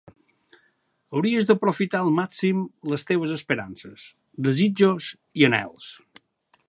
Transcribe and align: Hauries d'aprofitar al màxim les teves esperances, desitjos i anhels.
Hauries 1.17 1.47
d'aprofitar 1.49 2.01
al 2.05 2.09
màxim 2.21 2.63
les 2.93 3.05
teves 3.11 3.35
esperances, 3.37 4.09
desitjos 4.49 5.11
i 5.43 5.47
anhels. 5.51 5.93